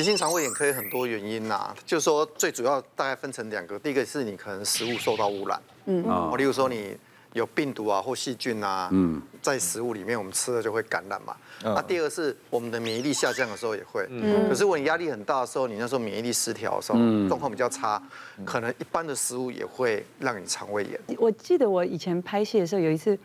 [0.00, 6.96] 急性肠胃炎可以很多原因呐，就是说最主要大概分成两个，第一个是你可能食物受到污染，嗯，哦，例如说你
[7.32, 11.34] 有病毒啊或细菌啊，嗯，在食物里面我们吃了就会感染嘛。
[11.64, 18.00] 那、啊、第二个是我们的免疫力下降的时候也会，嗯，可是如果你压力很大的时候，你那时候免疫力失调的时候，状况比较差，
[18.44, 21.00] 可能一般的食物也会让你肠胃炎。
[21.16, 23.18] 我记得我以前拍戏的时候有一次，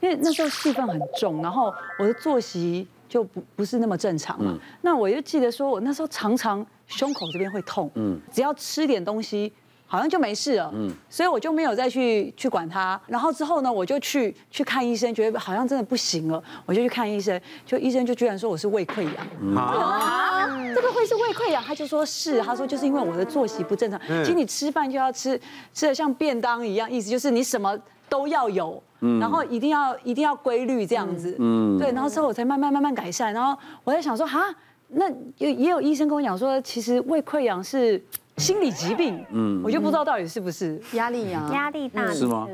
[0.00, 9.52] 因为那时候戏份很重，然后我的作息就不不是那么正常嘛，那我就记得说我那时候常常胸口这边会痛，嗯，只要吃点东西。
[9.88, 13.00] 好像就没事了，嗯，所以我就没有再去去管它。
[13.06, 17.40] 然后之后呢，我就去去看医生，觉得好像真的不行了，我就去看医生。
[17.64, 21.62] 就医生就居然说我是胃溃疡，啊，这个会是胃溃疡？
[21.62, 25.40] 他就说是，他说就是因为我的作息不正常，其实你吃饭就要吃
[25.72, 28.82] 吃的像便当一样，意思就是你什么都要有，
[29.20, 33.32] 然后一定要一定要规律这样子，嗯，对，然后之后我才慢慢慢慢改善。
[33.32, 34.54] 然后我在想说，哈，
[34.88, 38.02] 那也也有医生跟我讲说，其实胃溃疡是。
[38.38, 40.78] 心理疾病，嗯，我就不知道到底是不是。
[40.92, 42.46] 压力啊，压力大是吗？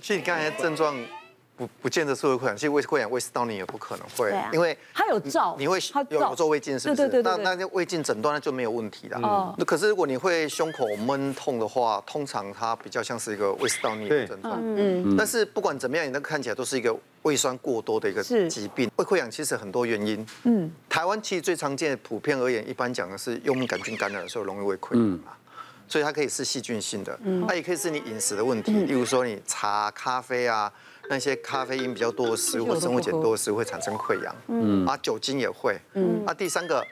[0.00, 0.96] 其实你刚才症状
[1.56, 6.96] 不不见得是胃溃疡，其实胃溃疡胃食道逆也不可能会，因为它有照，你会有有做胃镜是不是？
[6.96, 9.18] 对对对，那那胃镜诊断就没有问题了。
[9.22, 14.58] 哦，那可是如果你会胸口闷痛的话，通常它比较像是一个胃食道逆的症状。
[14.60, 16.96] 嗯，但是不管怎么样，你那个看起来都是一个。
[17.22, 20.26] 胃酸过多的一个疾病，胃溃疡其实很多原因。
[20.42, 25.30] 嗯，台湾其实最常见的，普遍而言，一般讲的是幽门杆菌感染的时候容易胃溃疡嘛，
[25.86, 30.72] 所以它可以是细菌性的，它也可以是你饮食的问题，例如说你茶、咖啡啊，
[31.08, 34.34] 那些咖啡因比较多的食物或生物碱多的食物会产生溃疡。
[34.48, 35.78] 嗯，啊，酒精也会。
[35.94, 36.86] 嗯，啊，第三个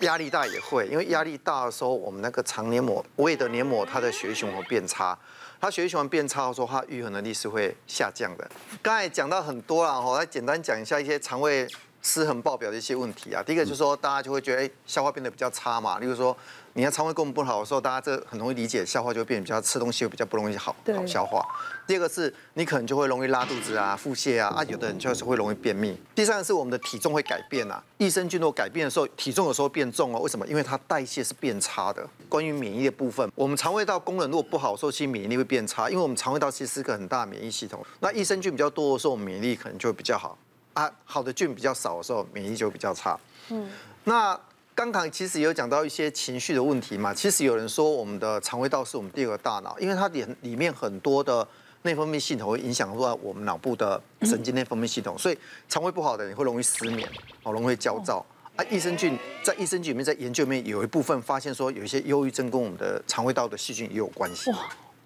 [0.00, 5.18] 压力大也会，因为压力大的时候，我们那个肠黏膜、胃的黏膜，它的血液循环变差。
[5.60, 8.46] 它血液循环变差的时候，它愈合能力是会下降的。
[8.82, 11.66] 刚才讲到很多了，哈来简单讲一下一些肠胃
[12.04, 13.42] 失衡爆表的一些问题啊。
[13.42, 15.98] 第一个就是说，大家就会觉得，哎，消化变得比较差嘛。
[15.98, 16.36] 例如说，
[16.74, 21.44] 你的肠胃功能不好的时候，大家这很容易理解，消化就会变得比较，吃东西会比较不容易好好消化。
[21.86, 25.98] 第二个是你可能就会容易拉肚子啊、腹泻啊，啊，有的人就是会容易便秘。
[26.14, 30.20] 第三个是我们的体重会改变啊，益生菌如果改变的时候，体重有时候变重哦。
[30.20, 30.46] 为什么？
[30.46, 32.06] 因为它代谢是变差的。
[32.28, 37.84] 关于免疫的部分，我们肠胃道功能如果不好的时候，其实免疫力会变差，因为我们肠胃道其实是个很大的免疫系统。
[38.00, 40.36] 那益生菌比较多的时候，我们免疫力可能就会比较好
[40.74, 40.92] 啊。
[41.04, 43.18] 好的菌比较少的时候，免疫力就比较差。
[43.48, 43.68] 嗯，
[44.04, 44.38] 那。
[44.76, 51.46] 刚刚其实也有讲到一些情绪的问题嘛，其实有人说我们的肠胃道是我们第二个大脑，因为它里里面很多的
[51.82, 57.08] 内分泌系统会影响到我们脑部的神经内分泌系统，所以肠胃不好的人会容易失眠，
[57.44, 58.64] 哦容易焦躁啊。
[58.64, 64.50] 益生菌在益生菌里面在研究里面有一部分发现说，有一些忧郁症跟我们的肠胃道的细菌也有关系。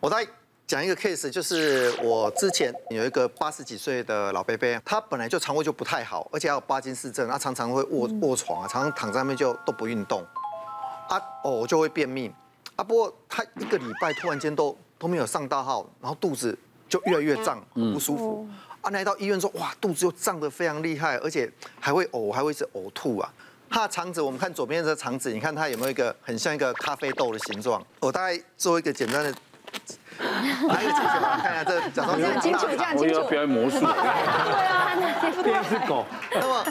[0.00, 0.26] 我在。
[0.68, 10.22] 讲一个 case，就是我之前有一个八十几岁的老伯伯，他本来就肠胃就不太好，而且还有八金氏症，他常常会卧卧床啊，常常躺在那边就都不运动，
[11.08, 12.30] 啊哦就会便秘，
[12.76, 16.56] 啊不过他一个礼拜突然间都都没有上大号，然后肚子
[16.86, 18.46] 就越来越胀，很不舒服，
[18.82, 21.50] 啊来到医院说哇肚子又胀得非常厉害，而且
[21.80, 23.32] 还会呕，还会一直呕吐啊，
[23.70, 27.82] 他的肠子我们看左边的肠子，你看他有没有一个很像一个咖啡豆的形状？
[28.00, 29.34] 我大概做一个简单的。
[30.68, 33.14] 来一个镜头，看一下这假装是清楚，这样清楚。
[33.14, 33.78] 我要表演魔术。
[33.86, 33.86] 对
[34.66, 34.90] 啊，
[35.42, 36.04] 变只狗。
[36.32, 36.64] 那么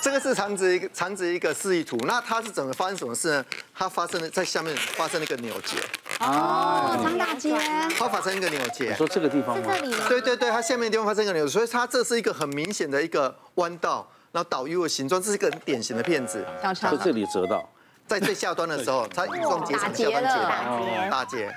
[0.00, 3.44] 这个是肠子一个肠子一个示意图，那它是怎么发生什么事呢？
[3.74, 5.76] 它发生了在下面发生了一个扭结。
[6.20, 7.58] 哦，肠大结。
[7.98, 8.90] 它发生一个扭结。
[8.90, 9.74] 你说这个地方吗？
[9.74, 9.94] 这里。
[10.08, 16.44] 对对对，它下面的地方发生一个扭结，所以它这是一个很明显的一个弯道，然后倒 U 的形状，这是一个很典型的骗子。
[16.90, 17.68] 就这里折到，
[18.06, 21.52] 在最下端的时候，它羽状结成下端结了，大结。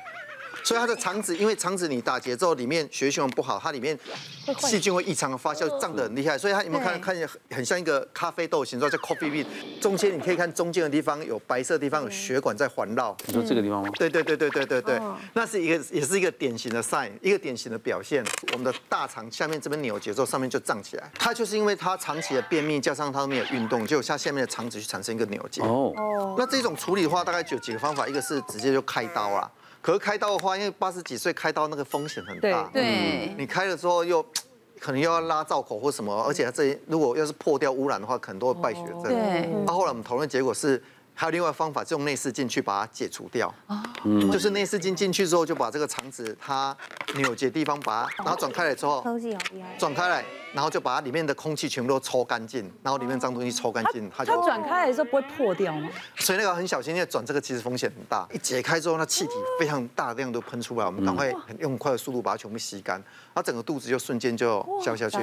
[0.64, 3.98] 所以它的肠子，因为肠子你打结之后，里面血液循环不好，它里面
[4.60, 6.38] 细菌会异常的发酵，胀得很厉害。
[6.38, 9.46] 所以它有没有看看起来很像一个咖啡豆形状，叫 coffee bean。
[9.82, 13.16] 中间你可以看中间的地方有白色的地方有血管在环绕。
[13.26, 13.90] 你说这个地方吗？
[13.98, 15.02] 对对对对对对对，
[15.34, 18.24] 那是一个也是一个典型的 sign，一个典型的表现。
[18.54, 21.12] 我们的大肠下面这边扭结之后，上面就胀起来。
[21.16, 25.62] 它就是因为它长期的便秘，加上它没有运动，就下下面的肠子去产生一个扭结。
[25.62, 26.36] 哦。
[26.38, 29.50] 那这种处理的话，大概就有几个方法，一个是直接就开刀啦。
[29.84, 32.72] 可是开刀的话，因为八十几岁开刀那个风险很大，
[33.38, 34.26] 你开了之后又
[34.80, 39.04] 可能又要拉造口或什么，而且这如果要是破掉污染的话，可能都会败血症。
[39.04, 40.82] 对，那后来我们讨论结果是。
[41.14, 43.54] 还有另外方法，是用内视镜去把它解除掉。
[43.68, 43.82] 哦，
[44.32, 46.76] 就是内视镜进去之后，就把这个肠子它
[47.16, 49.04] 扭结的地方把它，然后转开来之后，
[49.78, 54.36] 转开来，然后就把它里面的空气全部都抽干净，然后里面脏东西抽干净，它就。
[54.36, 55.88] 它转开来的时候不会破掉吗？
[56.18, 58.28] 所以那个很小心，因为转这个其实风险很大。
[58.34, 63.02] 一解开之后，那气体非常大量都喷出来，我们赶快用很快的速度把它全部吸干，
[63.36, 65.18] 它整个肚子就瞬间就消下去。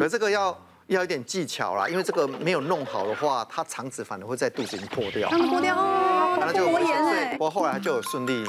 [0.00, 0.56] 而这个要。
[0.86, 5.28] 要有点技巧啦，因为这个没有弄好的话，它肠子反而会在肚子里破掉。
[5.28, 7.32] 破掉哦，那就膜炎哎。
[7.32, 8.44] 不过后来就有顺利、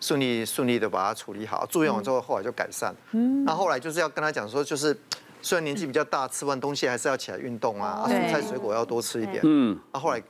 [0.00, 2.94] 顺利、顺利的把它处理好，住院完之后后来就改善。
[3.12, 3.44] 嗯。
[3.44, 4.96] 那后来就是要跟他讲说，就是
[5.42, 9.40] 虽然年纪比较大，吃完东西还是要起来运动啊，蔬菜水果要多吃一点。
[9.42, 9.78] 嗯。
[9.92, 10.22] 那后来。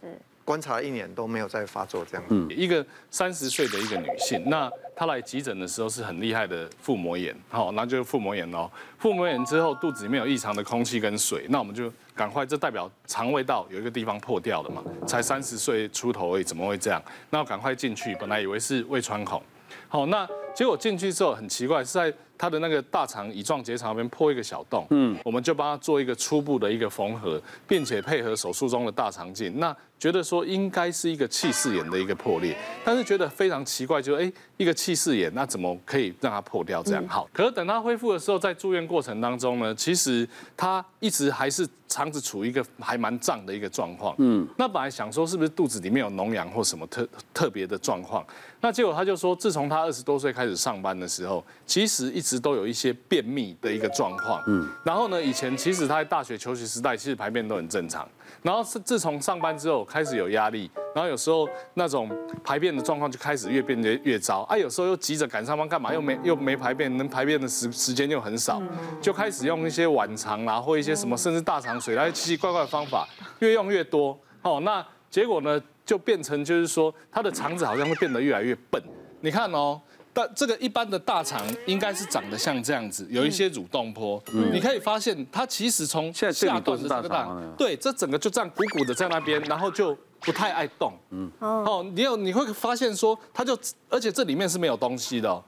[0.43, 2.25] 观察了一年都没有再发作，这样。
[2.29, 4.69] 嗯，一个三十岁的一个女性，那
[5.01, 8.71] 他来急诊的时候是很厉害的腹膜炎，好，那就是腹膜炎哦。
[8.99, 14.85] 腹膜炎之后肚子里面有异常的空气跟水，那我们就赶快，这代表肠胃道有一个地方破掉了嘛。
[15.07, 17.03] 才三十岁出头而已，怎么会这样？
[17.31, 19.43] 那赶快进去，本来以为是胃穿孔，
[19.89, 20.29] 好，那
[20.61, 29.75] 结果进去之后很奇怪，是在他的那个大肠乙状结肠那边破一个小洞，嗯，我们就帮他做一个初步的一个缝合，并且配合手术中的大肠镜，那。
[29.99, 37.07] 觉得说应该是一个气室炎的一个破裂，但是觉得非常奇怪，就是哎，一个气室炎，那怎么可以让它破掉这样？
[37.07, 40.27] 好，可是等他恢复的时候，在住院过程当中呢，其实
[40.57, 44.15] 他一直还是肠子处于一个还蛮胀的一个状况。
[44.17, 48.25] 嗯，那本来想说是不是肚子里面有脓疡或什么特特别的状况，
[48.63, 54.43] 那结果他就说，自从他二十多岁开始上班的时候，其实一直都有一些便秘的一个状况。
[54.47, 58.09] 嗯，然后呢，以前其实他在大学求学时代，其实排便都很正常。
[58.43, 62.09] 然后是自从上班之后开始有压力，然后有时候那种
[62.43, 64.41] 排便的状况就开始越变得越糟。
[64.43, 68.63] 啊，有时候又急着赶上班干嘛，又没又没排便，能排便的时时间又很少，
[69.01, 73.07] 就开始用一些晚肠啊或一些什么甚至大肠水来奇奇怪怪的方法，
[73.41, 74.19] 越用越多。
[74.43, 78.83] 哦，那结果呢就变成就是说他的肠子好像会变得越来越笨，
[79.21, 79.79] 你看哦。
[80.13, 84.23] 但这个一般的大肠应该是长得像这样子，有一些蠕动坡。
[84.33, 86.31] 嗯，你可以发现它其实从下
[86.61, 89.97] 段的这个大，对，这整个就这样鼓鼓的在那边，然后就。
[90.21, 93.59] 不太爱动，嗯，哦，你有你会发现说，它就，
[93.89, 95.43] 而且这里面是没有东西的，哦，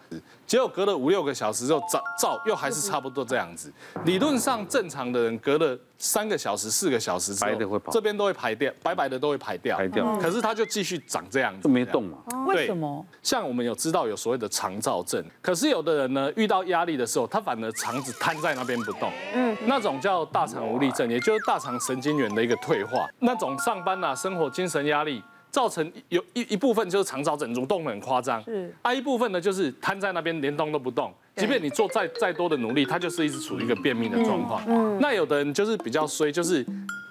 [0.47, 3.73] 结果隔了五六个小时之后照照又还是差不多这样子。
[4.05, 10.19] 理论上正常的人隔了三个小时、四个小时之后，这边都会排掉，白白的都会排掉，排掉。
[10.19, 12.19] 可是它就继续长这样子，就没动嘛？
[12.47, 13.05] 为什么？
[13.23, 25.21] 像我们有知道有所谓的肠燥症，可是有的人呢，遇到压力的时候，他反而肠子瘫在那边不动，嗯，那种叫大肠无力症，也就是大肠神经元的一个退化，那种上班啊，生活精神压力
[25.51, 28.41] 造成有一一部分就是肠躁症，蠕动很夸张。
[28.45, 34.63] 是，啊一部分呢就是瘫在那边连动都不动，即便你做再再多的努力，它就是一直处于一个便秘的状况。
[34.69, 36.65] 嗯，那有的人就是比较衰，就是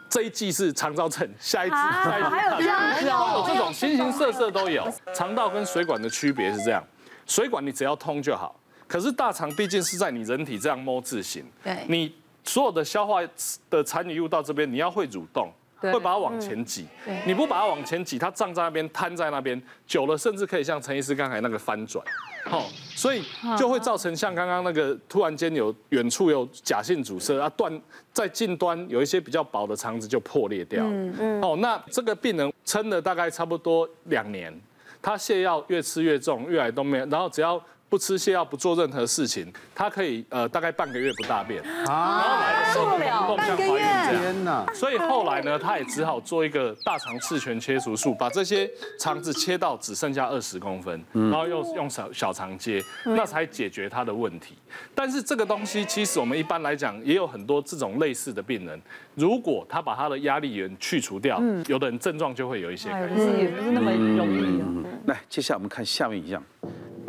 [0.09, 4.87] 这一季是肠躁症，下一季下一季还有这样， 有这种形形色色都有。
[5.13, 6.81] 肠道跟水管的区别是这样，
[7.27, 8.55] 水管你只要通就好，
[8.87, 12.15] 可是大肠毕竟是在你人体这样摸字形，对，你
[12.45, 13.21] 所有的消化
[13.69, 15.51] 的残余物到这边，你要会蠕动。
[15.81, 16.85] 会把它往前挤，
[17.25, 22.05] 你不把它往前挤，它胀在那边，瘫在那边，久了甚至可以像陈医师刚才那个翻转，
[22.45, 23.23] 好，所以
[23.57, 27.81] 就会造成像刚刚那个突然间有远处有假性阻塞啊，断
[28.13, 34.53] 在近端有一些比较薄的肠子就破裂掉，嗯嗯，哦，那这个病人撑了大概差不多两年，
[35.01, 37.61] 他泻药越吃越重，越来都没有，然后只要。
[37.91, 44.65] 不吃泻药，不做任何事情，他可以呃大概半个月不大便，啊，受不了，半个月，天哪！
[44.73, 54.55] 所以后来呢，他也只好做一个大肠赤颧切除术，把这些肠子切到只剩下二十公分，然后又用小小肠接，那才解决他的问题。
[54.95, 58.81] 但是这个东西其实我们一般来讲也有很多这种类似的病人，
[59.15, 64.61] 如果他把他的压力源去除掉，有的人症状就会有一些改善，也不是那么容易。
[65.07, 66.41] 来，接下来我们看下面一样。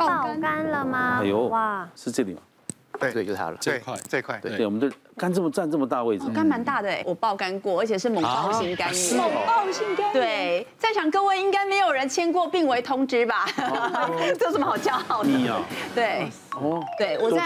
[0.07, 1.19] 爆肝了吗？
[1.21, 2.41] 哎呦，哇，是这里吗？
[2.99, 3.57] 对对，就是它了。
[3.59, 4.39] 这块，这块。
[4.39, 7.03] 对，我们的肝这么占这么大位置，肝蛮大的哎。
[7.05, 9.17] 我爆肝过，而且是猛爆性肝炎。
[9.17, 10.13] 猛爆性肝炎。
[10.13, 13.45] 对，在场各位应该没有人签过病危通知吧？
[14.39, 15.29] 这有什么好骄傲的？
[15.29, 15.59] 你啊。
[15.95, 16.29] 对。
[16.51, 16.81] 哦。
[16.97, 17.41] 对，我在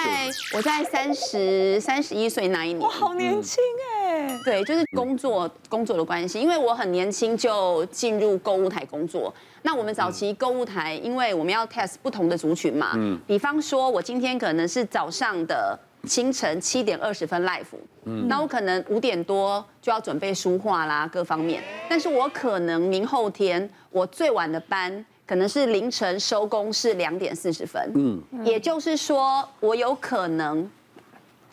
[0.54, 2.82] 我在三十三十一岁那一年。
[2.82, 3.64] 我好年轻
[3.96, 3.97] 哎。
[4.44, 9.34] 对，就是工作工作的关系，因为我很年轻就进入购物台工作。
[9.64, 17.66] 那我们早期购物台，因为我们要 test 不同的族群嘛，嗯，比方说我今天可能是早上的清晨七点二十分 live，
[18.06, 30.70] 嗯，那我可能五点多就要准备书画啦，各方面，但是我可能明后天我最晚的班可能是凌晨收工是两点四十分，嗯，也就是说我有可能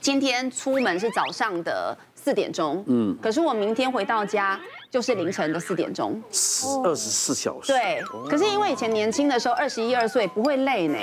[0.00, 4.58] 今天出门是早上的四点钟，嗯，可是我明天回到家。
[4.90, 6.22] 就是凌晨的四点钟，
[6.84, 7.72] 二十四小时。
[7.72, 8.00] 对，
[8.30, 10.96] 可是因为以前年轻的时候，二十一二岁不会累呢，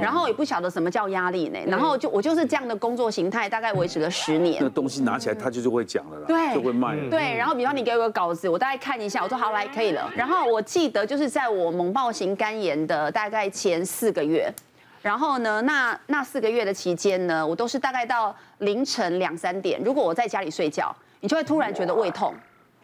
[0.00, 4.62] 然后也不晓得什么叫压力呢，然后就我就是这样的工作形态，大概维持了十年。
[4.62, 6.96] 那东西拿起来，他就就会讲了啦，对，就会卖。
[7.10, 10.08] 对，然后比方你给我个稿子，我大概看一下，我说好来可以了。
[10.14, 14.48] 然后我记得就是在我猛暴型肝炎的大概前四个月，
[15.04, 20.92] 然后呢，那那四个月的期间呢，我都是大概到凌晨两三点，如果我在家里睡觉。
[21.20, 22.34] 你就会突然觉得胃痛，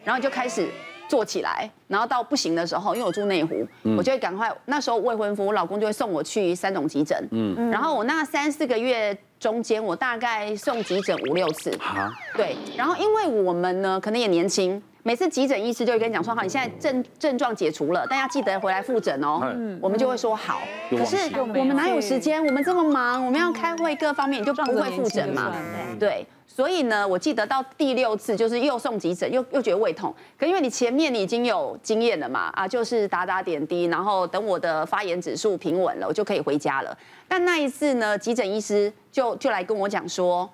[0.03, 0.67] 然后你就开始
[1.07, 4.51] 坐起来，然后到不行的时候，因为我住内湖，我就会赶快。
[4.65, 7.15] 那时候未婚夫，我老公就会送我去三种急诊。
[7.29, 11.69] 嗯，然后我那三四个月中间，我大概送急诊五六次。
[11.83, 12.55] 啊，对。
[12.75, 14.81] 然后因为我们呢，可能也年轻。
[15.03, 19.39] 每次急诊医师就会跟你讲说，好，你现在症症状解除了，但要记得回来复诊哦。
[19.41, 20.61] 嗯，我们就会说好。
[20.89, 22.43] 可是我们哪有时间？
[22.45, 25.51] 我们这么忙，我们要开会，各方面你就不会复诊嘛。
[25.99, 30.13] 对，所以呢，我记得到第六次就是又送急诊，又又觉得胃痛。
[30.37, 36.95] 可因为你前面你已经有经验了嘛，啊，就是打打点滴，然后等我的发炎指数平稳了，我就可以回家了。
[37.27, 40.47] 但那一次呢，急诊医师就就来跟我讲说。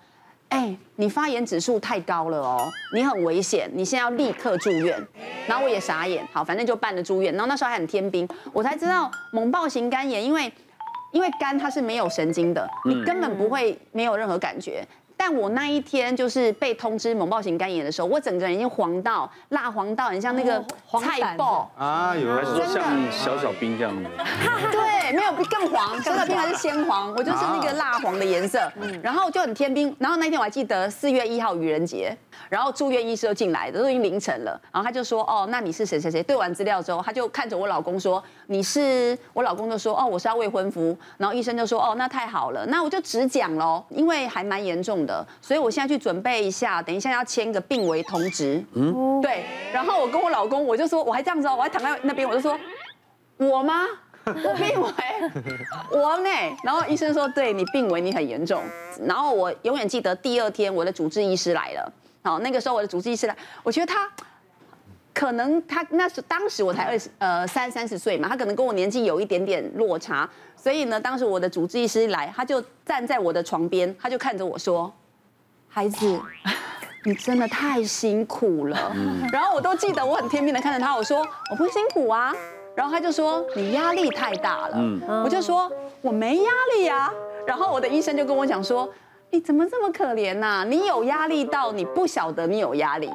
[0.50, 5.06] 哎、欸，你发炎指数太高了哦，你很危险，你现在要立刻住院。
[5.46, 7.34] 然后我也傻眼，好，反正就办了住院。
[7.34, 10.52] 然后那时候还很天兵，我才知道猛暴型肝炎，因为
[11.12, 14.88] 因为肝它是没有神经的，你根本不会没有任何感觉。
[15.30, 20.58] 但我那一天就是被通知猛暴型肝炎的时候，我整个人已经黄到蜡黄到，很像那个
[21.02, 22.82] 菜爆啊，有人说像
[23.12, 24.10] 小小兵这样子，
[24.72, 28.72] 对，没有更黄，小小兵还是鲜黄，我就是那个蜡黄的颜色，
[29.04, 29.94] 然后就很天兵。
[30.00, 32.18] 然后那天我还记得四月一号愚人节，
[32.48, 36.24] 然后住院医师就进来的，都已经凌晨了，然后他就说，哦，那你是谁谁谁？
[36.24, 40.98] 对完资料之后，他就看着我老公说，你是我老公就说，哦，我是他未婚夫。
[41.18, 45.17] 然后医生就说，哦，那太好了，那我就只讲喽，因为还蛮严重的。
[45.18, 48.64] 的，所以我现在去准备一下，等一下要签个病危通知。
[48.74, 49.46] 嗯，对。
[49.74, 52.58] 然后我跟我老公，我就说，我还这样子哦，我还躺在那边，我就说，
[53.38, 53.84] 我吗？
[54.26, 54.92] 我 病危，
[55.92, 56.30] 我呢？
[56.64, 58.62] 然后医生说，对你病危，你很严重。
[59.06, 61.94] 然后我永远记得第二天，我的主治医师来了。
[62.24, 64.10] 好，那个时候我的主治医师来，我觉得他
[65.14, 70.30] 可能他那时当时我才二十呃三三十岁嘛，他可能跟我年纪有一点点落差。
[70.58, 74.92] 所以呢，当时我的主治医师来，他就站在我的床边，他就看着我说
[75.78, 76.20] ：“孩子，
[77.06, 78.92] 你真的太辛苦了。”
[79.32, 81.20] 然后我都记得，我很天命的看着他，我说
[81.52, 82.34] ：“我不辛苦啊。”
[82.74, 84.78] 然后他就说：“你压力太大了。”
[85.24, 87.12] 我就说：“我没压力啊。”
[87.46, 88.92] 然后我的医生就跟我讲说
[89.30, 90.66] ：“你怎么这么可怜呐？
[90.68, 93.12] 你有压力到你不晓得你有压力。”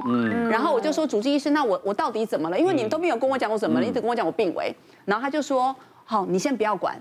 [0.49, 2.57] 然后我就说：“主治医师，那我我到底怎么了？
[2.57, 4.73] 因为你们都没有跟我讲我怎么了，你只跟我讲我病危。”
[5.05, 5.75] 然后他就说
[6.07, 6.97] ：“好，你先不要管。”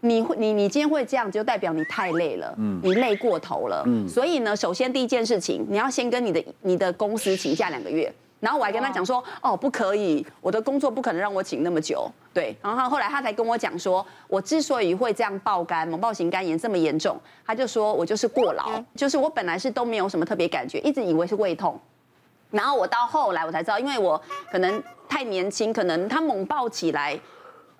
[0.00, 21.76] 你会你你今天会这样，就代表你太累了，嗯，你累过头了，嗯，所以呢，首先第一件事情，你要先跟你的你的公司请假两个月，然后我还跟他讲说，哦，不可以，我的工作不可能让我请那么久，对，然后后来他才跟我讲说，我之所以会这样爆肝，猛暴型肝炎这么严重，他就说我就是过劳，就是我本来是都没有什么特别感觉，一直以为是胃痛，
[22.52, 24.20] 然后我到后来我才知道，因为我
[24.52, 27.18] 可能太年轻，可能他猛爆起来。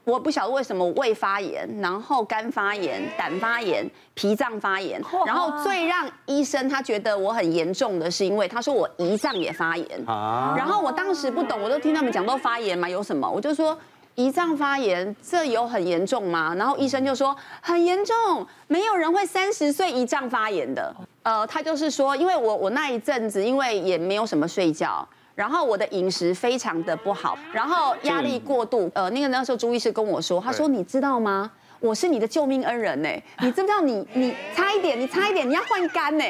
[0.09, 9.87] 我不晓得为什么胃发炎，然后肝发炎、胆发炎、脾脏发炎，然后最让医生他觉得我很严重的是，因为他说我胰脏也发炎。
[10.07, 10.55] 啊。
[10.57, 13.31] 然后我当时不懂，我都听他们讲都发炎嘛，有什么？
[13.31, 13.79] 我就说
[14.17, 16.55] 胰脏发炎，这有很严重吗？
[16.55, 20.97] 然后医生就说很严重，没有人会三十岁胰脏发炎的。
[21.23, 25.07] 呃，他就是说，因为我我那一阵子因为也没有什么睡觉。
[25.39, 28.91] 然后我的饮食非常的不好，然后压力过度。
[28.93, 31.49] 呃，那个那时候朱医师跟我说，他说你知道吗？
[31.79, 33.09] 我是你的救命恩人呢。
[33.39, 36.25] 你知不知道你你差一点，你差一点你要换肝呢？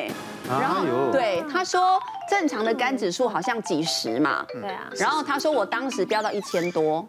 [0.47, 1.99] 然后对他说
[2.29, 4.45] 正常的肝指数好像几十嘛。
[4.47, 4.91] 对啊。
[4.99, 7.09] 然后他说我当时飙到一千多，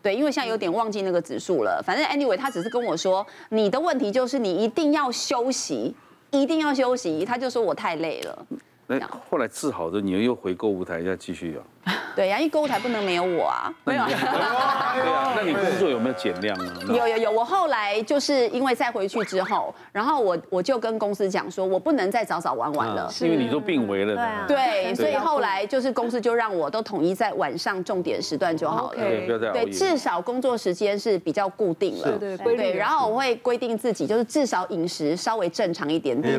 [0.00, 1.82] 对，因为现在有点忘记那个指数了。
[1.84, 5.96] 反正 anyway，他只是跟我说你的问题就是你一定要休息，
[6.30, 7.24] 一定要休息。
[7.24, 8.46] 他就说我太累了。
[8.86, 9.00] 那
[9.30, 11.92] 后来治好的，你又回购物台要继续啊？
[12.14, 13.72] 对呀，因为购物台不能没有我啊。
[13.84, 14.04] 没有。
[14.06, 16.76] 对啊，那你工作有没有减量啊？
[16.88, 24.14] 有有有，我后来就是因为再回去之后，然后我我就跟公司讲说，我不能再早早晚晚了，因为你都病危了。
[24.14, 24.44] 对啊。
[24.46, 28.98] 对，所以后来就是公司就让我都统一在晚上重点时段就好了。
[28.98, 29.64] 对，不要再熬夜。
[29.64, 32.18] 对，至少工作时间是比较固定了。
[32.18, 32.76] 对对对。
[32.76, 36.38] 然后我会规定自己，就是至少饮食稍微正常一点点。